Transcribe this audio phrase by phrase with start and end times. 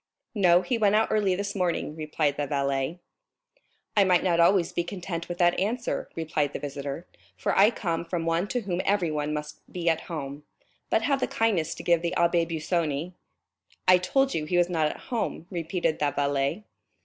[0.33, 2.97] "No, he went out early this morning," replied the valet.
[3.95, 7.05] "I might not always be content with that answer," replied the visitor,
[7.37, 10.43] "for I come from one to whom everyone must be at home.
[10.89, 13.13] But have the kindness to give the Abbé Busoni——"
[13.87, 16.63] "I told you he was not at home," repeated the valet.